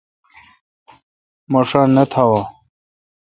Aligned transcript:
مہ 1.51 1.61
ݭا 1.67 1.81
نہ 1.95 2.03
تھاوا۔ 2.11 2.41